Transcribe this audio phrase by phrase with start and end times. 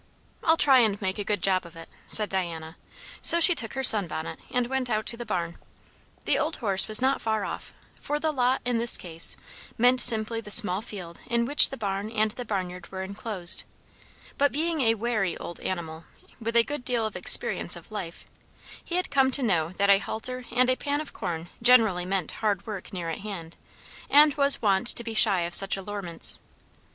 [0.43, 2.75] "I'll try and make a good job of it," said Diana.
[3.21, 5.59] So she took her sun bonnet and went out to the barn.
[6.25, 9.37] The old horse was not far off, for the "lot" in this case
[9.77, 13.63] meant simply the small field in which the barn and the barnyard were enclosed;
[14.39, 16.05] but being a wary old animal,
[16.39, 18.25] with a good deal of experience of life,
[18.83, 22.31] he had come to know that a halter and a pan of corn generally meant
[22.41, 23.55] hard work near at hand,
[24.09, 26.41] and was won't to be shy of such allurements.